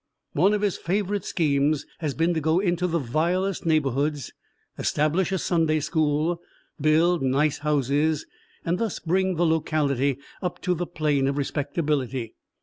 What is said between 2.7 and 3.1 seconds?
the